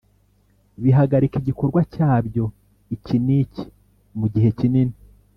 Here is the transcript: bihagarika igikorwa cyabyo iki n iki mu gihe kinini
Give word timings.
bihagarika 0.83 1.35
igikorwa 1.39 1.79
cyabyo 1.93 2.45
iki 2.95 3.15
n 3.25 3.27
iki 3.41 3.63
mu 4.19 4.25
gihe 4.33 4.49
kinini 4.59 4.95